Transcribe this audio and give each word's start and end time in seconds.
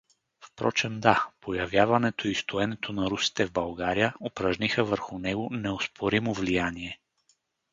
Впрочем, 0.39 0.99
да; 0.99 1.25
появяването 1.41 2.27
и 2.27 2.35
стоенето 2.35 2.93
на 2.93 3.09
русите 3.09 3.45
в 3.45 3.51
България 3.51 4.13
упражниха 4.21 4.83
върху 4.83 5.19
него 5.19 5.47
неоспоримо 5.51 6.33
влияние. 6.33 6.99